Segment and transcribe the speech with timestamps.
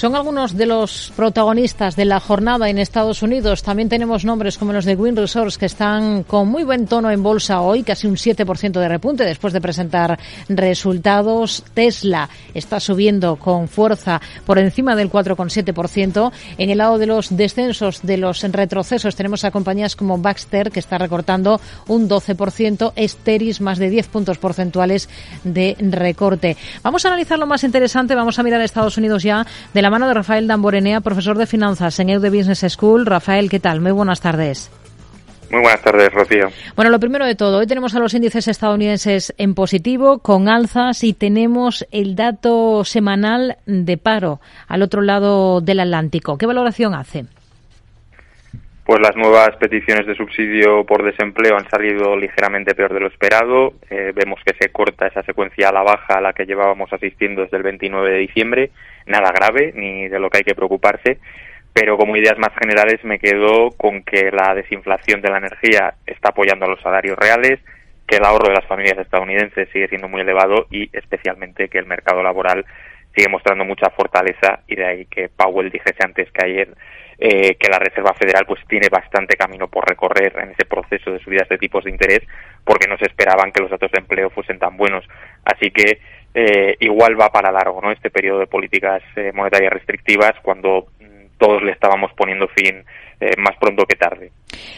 [0.00, 3.62] Son algunos de los protagonistas de la jornada en Estados Unidos.
[3.62, 7.22] También tenemos nombres como los de Wind Resource que están con muy buen tono en
[7.22, 10.18] bolsa hoy, casi un 7% de repunte después de presentar
[10.48, 11.62] resultados.
[11.74, 16.32] Tesla está subiendo con fuerza por encima del 4,7%.
[16.56, 20.80] En el lado de los descensos, de los retrocesos, tenemos a compañías como Baxter que
[20.80, 25.10] está recortando un 12%, Esteris más de 10 puntos porcentuales
[25.44, 26.56] de recorte.
[26.82, 29.89] Vamos a analizar lo más interesante, vamos a mirar a Estados Unidos ya de la
[29.90, 33.06] mano de Rafael Damborenea, profesor de finanzas en EUD Business School.
[33.06, 33.80] Rafael, ¿qué tal?
[33.80, 34.70] Muy buenas tardes.
[35.50, 36.48] Muy buenas tardes, Rocío.
[36.76, 41.02] Bueno, lo primero de todo, hoy tenemos a los índices estadounidenses en positivo, con alzas,
[41.02, 46.38] y tenemos el dato semanal de paro al otro lado del Atlántico.
[46.38, 47.26] ¿Qué valoración hace?
[48.90, 53.74] Pues las nuevas peticiones de subsidio por desempleo han salido ligeramente peor de lo esperado.
[53.88, 57.42] Eh, vemos que se corta esa secuencia a la baja a la que llevábamos asistiendo
[57.42, 58.70] desde el 29 de diciembre.
[59.06, 61.18] Nada grave, ni de lo que hay que preocuparse.
[61.72, 66.30] Pero como ideas más generales me quedo con que la desinflación de la energía está
[66.30, 67.60] apoyando a los salarios reales,
[68.08, 71.86] que el ahorro de las familias estadounidenses sigue siendo muy elevado y especialmente que el
[71.86, 72.66] mercado laboral
[73.14, 76.74] sigue mostrando mucha fortaleza y de ahí que Powell dijese antes que ayer
[77.22, 81.18] eh, que la Reserva Federal pues tiene bastante camino por recorrer en ese proceso de
[81.18, 82.20] subidas de tipos de interés
[82.64, 85.04] porque no se esperaban que los datos de empleo fuesen tan buenos.
[85.44, 86.00] Así que
[86.32, 87.92] eh, igual va para largo ¿no?
[87.92, 92.84] este periodo de políticas eh, monetarias restrictivas cuando mm, todos le estábamos poniendo fin
[93.20, 94.30] eh, más pronto que tarde.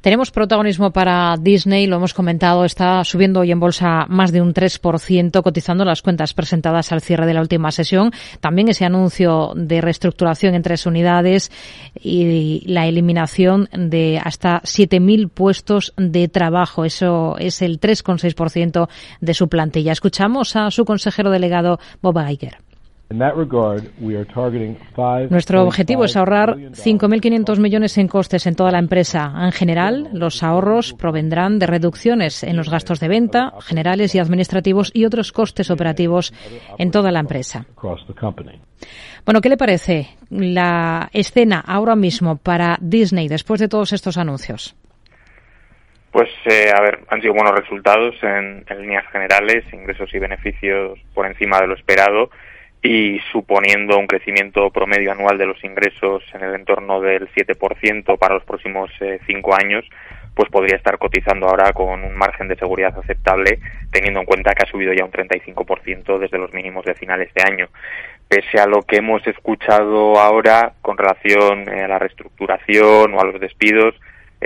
[0.00, 4.52] Tenemos protagonismo para Disney, lo hemos comentado, está subiendo hoy en bolsa más de un
[4.52, 8.12] 3%, cotizando las cuentas presentadas al cierre de la última sesión.
[8.40, 11.50] También ese anuncio de reestructuración en tres unidades
[11.94, 16.84] y la eliminación de hasta 7.000 puestos de trabajo.
[16.84, 18.88] Eso es el 3,6%
[19.20, 19.92] de su plantilla.
[19.92, 22.58] Escuchamos a su consejero delegado Bob Iger.
[25.30, 29.30] Nuestro objetivo es ahorrar 5.500 millones en costes en toda la empresa.
[29.42, 34.90] En general, los ahorros provendrán de reducciones en los gastos de venta, generales y administrativos
[34.94, 36.32] y otros costes operativos
[36.78, 37.66] en toda la empresa.
[39.24, 44.74] Bueno, ¿qué le parece la escena ahora mismo para Disney después de todos estos anuncios?
[46.10, 51.26] Pues, eh, a ver, han sido buenos resultados en líneas generales, ingresos y beneficios por
[51.26, 52.30] encima de lo esperado
[52.84, 58.34] y suponiendo un crecimiento promedio anual de los ingresos en el entorno del 7% para
[58.34, 59.86] los próximos eh, cinco años,
[60.34, 63.58] pues podría estar cotizando ahora con un margen de seguridad aceptable,
[63.90, 67.50] teniendo en cuenta que ha subido ya un 35% desde los mínimos de finales de
[67.50, 67.68] año.
[68.28, 73.24] Pese a lo que hemos escuchado ahora con relación eh, a la reestructuración o a
[73.24, 73.94] los despidos,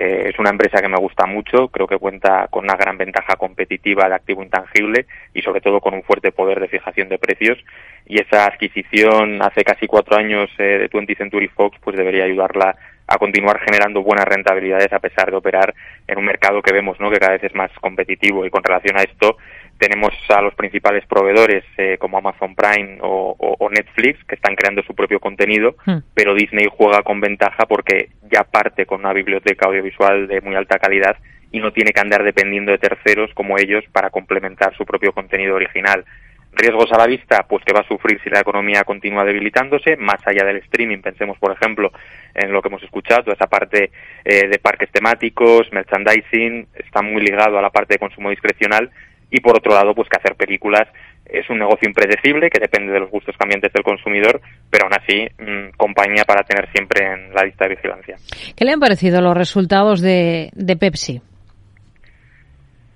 [0.00, 3.34] eh, es una empresa que me gusta mucho, creo que cuenta con una gran ventaja
[3.34, 7.58] competitiva de activo intangible y sobre todo con un fuerte poder de fijación de precios
[8.06, 12.76] y esa adquisición hace casi cuatro años eh, de 20 Century Fox pues debería ayudarla
[13.08, 15.74] a continuar generando buenas rentabilidades a pesar de operar
[16.06, 17.10] en un mercado que vemos ¿no?
[17.10, 19.38] que cada vez es más competitivo y con relación a esto
[19.78, 23.36] tenemos a los principales proveedores eh, como Amazon Prime o,
[23.70, 25.98] Netflix que están creando su propio contenido, hmm.
[26.14, 30.78] pero Disney juega con ventaja porque ya parte con una biblioteca audiovisual de muy alta
[30.78, 31.16] calidad
[31.52, 35.54] y no tiene que andar dependiendo de terceros como ellos para complementar su propio contenido
[35.54, 36.04] original.
[36.52, 40.26] Riesgos a la vista, pues que va a sufrir si la economía continúa debilitándose, más
[40.26, 41.92] allá del streaming, pensemos por ejemplo
[42.34, 43.90] en lo que hemos escuchado, esa parte
[44.24, 48.90] eh, de parques temáticos, merchandising, está muy ligado a la parte de consumo discrecional
[49.30, 50.88] y por otro lado, pues que hacer películas
[51.24, 54.40] es un negocio impredecible que depende de los gustos cambiantes del consumidor,
[54.70, 58.16] pero aún así mm, compañía para tener siempre en la lista de vigilancia.
[58.56, 61.20] ¿Qué le han parecido los resultados de, de Pepsi?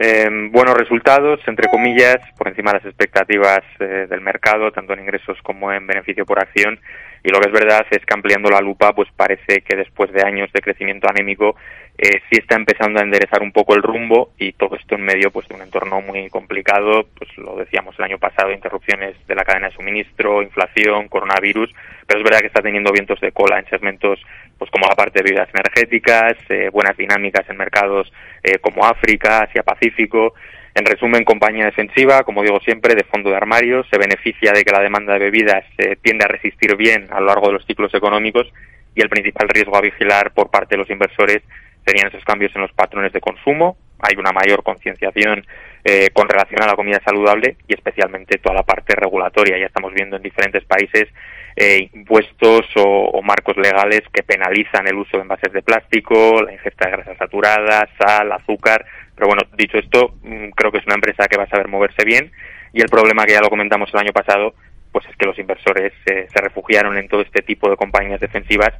[0.00, 5.00] Eh, buenos resultados, entre comillas, por encima de las expectativas eh, del mercado, tanto en
[5.00, 6.78] ingresos como en beneficio por acción.
[7.22, 10.22] Y lo que es verdad es que ampliando la lupa, pues parece que después de
[10.22, 11.56] años de crecimiento anémico,
[12.00, 15.32] eh, sí está empezando a enderezar un poco el rumbo y todo esto en medio
[15.32, 19.44] pues de un entorno muy complicado, pues lo decíamos el año pasado, interrupciones de la
[19.44, 21.74] cadena de suministro, inflación, coronavirus,
[22.06, 24.20] pero es verdad que está teniendo vientos de cola en segmentos
[24.56, 28.12] pues como la parte de bebidas energéticas, eh, buenas dinámicas en mercados
[28.44, 30.34] eh, como África, Asia Pacífico.
[30.78, 34.70] En resumen, compañía defensiva, como digo siempre, de fondo de armario, se beneficia de que
[34.70, 37.92] la demanda de bebidas eh, tiende a resistir bien a lo largo de los ciclos
[37.94, 38.46] económicos
[38.94, 41.42] y el principal riesgo a vigilar por parte de los inversores
[41.84, 43.76] serían esos cambios en los patrones de consumo.
[43.98, 45.44] Hay una mayor concienciación
[45.82, 49.58] eh, con relación a la comida saludable y especialmente toda la parte regulatoria.
[49.58, 51.08] Ya estamos viendo en diferentes países
[51.56, 56.86] eh, impuestos o, marcos legales que penalizan el uso de envases de plástico, la ingesta
[56.86, 58.86] de grasas saturadas, sal, azúcar.
[59.18, 62.04] Pero bueno, dicho esto, mm, creo que es una empresa que va a saber moverse
[62.04, 62.30] bien
[62.72, 64.54] y el problema que ya lo comentamos el año pasado
[64.92, 68.70] pues es que los inversores se refugiaron en todo este tipo de compañías defensivas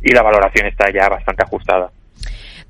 [0.00, 1.90] y la valoración está ya bastante ajustada.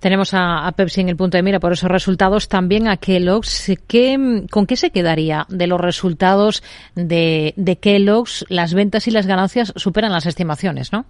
[0.00, 3.72] Tenemos a, Pepsi en el punto de mira por esos resultados, también a Kellogg's.
[3.88, 6.62] ¿Qué, ¿Con qué se quedaría de los resultados
[6.94, 8.44] de, de Kellogg's?
[8.48, 11.06] Las ventas y las ganancias superan las estimaciones, ¿no?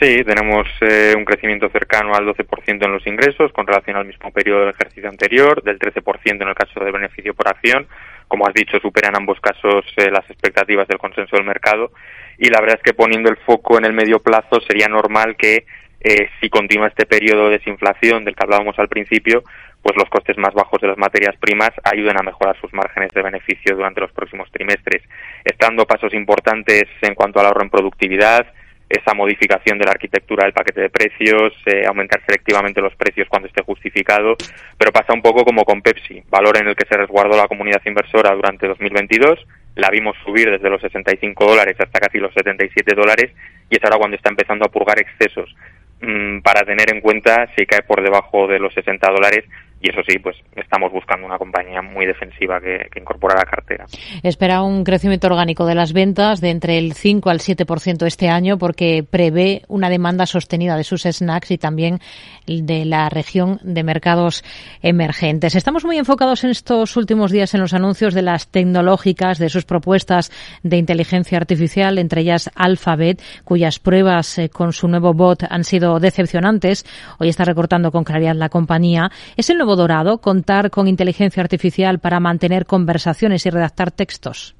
[0.00, 4.30] Sí, tenemos eh, un crecimiento cercano al 12% en los ingresos con relación al mismo
[4.30, 7.84] periodo del ejercicio anterior, del 13% en el caso de beneficio por acción.
[8.28, 11.90] Como has dicho, superan ambos casos eh, las expectativas del consenso del mercado.
[12.38, 15.66] Y la verdad es que poniendo el foco en el medio plazo sería normal que
[16.00, 19.42] eh, si continúa este periodo de desinflación del que hablábamos al principio,
[19.82, 23.22] pues los costes más bajos de las materias primas ayuden a mejorar sus márgenes de
[23.22, 25.02] beneficio durante los próximos trimestres,
[25.44, 28.46] estando pasos importantes en cuanto al ahorro en productividad,
[28.88, 33.48] esa modificación de la arquitectura del paquete de precios, eh, aumentar selectivamente los precios cuando
[33.48, 34.36] esté justificado,
[34.78, 37.82] pero pasa un poco como con Pepsi, valor en el que se resguardó la comunidad
[37.84, 39.46] inversora durante 2022,
[39.76, 43.32] la vimos subir desde los 65 dólares hasta casi los 77 dólares
[43.70, 45.54] y es ahora cuando está empezando a purgar excesos.
[46.00, 49.44] Mm, para tener en cuenta si cae por debajo de los 60 dólares
[49.80, 53.86] y eso sí, pues estamos buscando una compañía muy defensiva que, que incorpora la cartera.
[54.22, 58.58] Espera un crecimiento orgánico de las ventas de entre el 5 al 7% este año
[58.58, 62.00] porque prevé una demanda sostenida de sus snacks y también
[62.46, 64.42] de la región de mercados
[64.82, 65.54] emergentes.
[65.54, 69.64] Estamos muy enfocados en estos últimos días en los anuncios de las tecnológicas, de sus
[69.64, 70.32] propuestas
[70.62, 76.00] de inteligencia artificial, entre ellas Alphabet, cuyas pruebas eh, con su nuevo bot han sido
[76.00, 76.84] decepcionantes.
[77.18, 79.10] Hoy está recortando con claridad la compañía.
[79.36, 84.54] Es el dorado contar con inteligencia artificial para mantener conversaciones y redactar textos?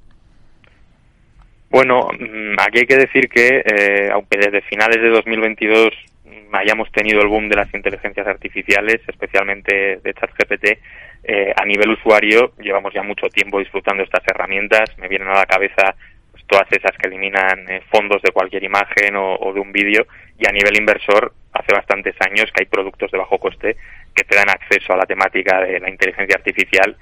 [1.70, 5.90] Bueno, mm, aquí hay que decir que, eh, aunque desde finales de 2022
[6.52, 10.78] hayamos tenido el boom de las inteligencias artificiales, especialmente de ChatGPT,
[11.24, 14.96] eh, a nivel usuario llevamos ya mucho tiempo disfrutando estas herramientas.
[14.98, 15.94] Me vienen a la cabeza
[16.32, 20.06] pues, todas esas que eliminan eh, fondos de cualquier imagen o de un vídeo
[20.38, 23.76] y a nivel inversor hace bastantes años que hay productos de bajo coste
[24.18, 26.96] que te dan acceso a la temática de la inteligencia artificial,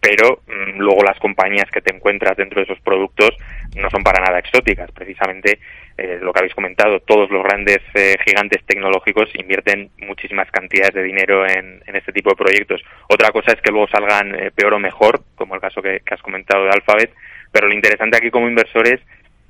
[0.00, 3.36] pero mm, luego las compañías que te encuentras dentro de esos productos
[3.76, 4.90] no son para nada exóticas.
[4.90, 5.58] Precisamente
[5.98, 11.02] eh, lo que habéis comentado, todos los grandes eh, gigantes tecnológicos invierten muchísimas cantidades de
[11.02, 12.82] dinero en, este tipo de proyectos.
[13.08, 16.22] Otra cosa es que luego salgan eh, peor o mejor, como el caso que, has
[16.22, 17.12] comentado de Alphabet,
[17.52, 19.00] pero lo interesante aquí como inversores es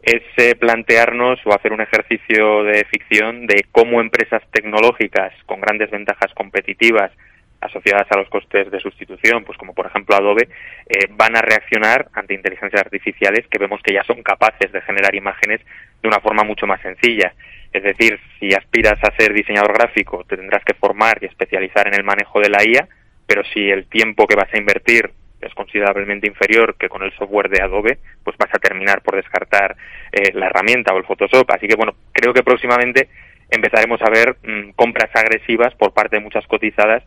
[0.03, 6.33] eh, plantearnos o hacer un ejercicio de ficción de cómo empresas tecnológicas con grandes ventajas
[6.35, 7.13] competitivas
[7.61, 10.49] asociadas a los costes de sustitución, pues como por ejemplo Adobe,
[10.89, 15.15] eh, van a reaccionar ante inteligencias artificiales que vemos que ya son capaces de generar
[15.15, 15.61] imágenes
[16.03, 17.33] de una forma mucho más sencilla.
[17.73, 21.95] Es decir, si aspiras a ser diseñador gráfico, te tendrás que formar y especializar en
[21.95, 22.89] el manejo de la IA,
[23.27, 25.11] pero si el tiempo que vas a invertir
[25.43, 29.77] es considerablemente inferior que con el software de Adobe, pues vas a terminar por descartar
[30.13, 31.51] eh, la herramienta o el Photoshop.
[31.51, 33.09] Así que bueno, creo que próximamente
[33.51, 37.03] empezaremos a ver mm, compras agresivas por parte de muchas cotizadas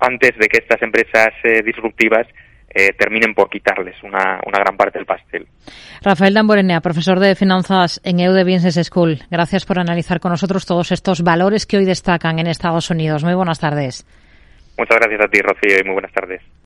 [0.00, 2.26] antes de que estas empresas eh, disruptivas
[2.68, 5.46] eh, terminen por quitarles una, una, gran parte del pastel.
[6.02, 9.20] Rafael Damborenea, profesor de finanzas en EUDE Business School.
[9.30, 13.24] Gracias por analizar con nosotros todos estos valores que hoy destacan en Estados Unidos.
[13.24, 14.04] Muy buenas tardes.
[14.76, 16.42] Muchas gracias a ti, Rocío, y muy buenas tardes.